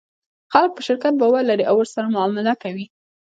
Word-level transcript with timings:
خلک 0.53 0.71
په 0.75 0.81
شرکت 0.87 1.13
باور 1.21 1.43
لري 1.49 1.63
او 1.69 1.75
ورسره 1.79 2.11
معامله 2.13 2.53
کوي. 2.63 2.85